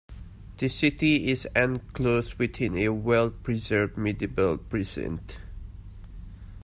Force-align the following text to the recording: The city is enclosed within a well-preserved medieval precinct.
The 0.57 0.67
city 0.67 1.27
is 1.27 1.47
enclosed 1.55 2.39
within 2.39 2.75
a 2.75 2.89
well-preserved 2.89 3.97
medieval 3.99 4.57
precinct. 4.57 5.39